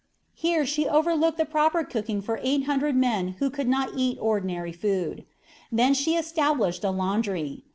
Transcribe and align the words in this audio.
Here 0.33 0.65
she 0.65 0.87
overlooked 0.89 1.37
the 1.37 1.45
proper 1.45 1.83
cooking 1.83 2.23
for 2.23 2.39
eight 2.41 2.63
hundred 2.63 2.95
men 2.95 3.35
who 3.37 3.51
could 3.51 3.67
not 3.67 3.91
eat 3.95 4.17
ordinary 4.19 4.71
food. 4.71 5.25
Then 5.71 5.93
she 5.93 6.15
established 6.15 6.83
a 6.83 6.89
laundry. 6.89 7.65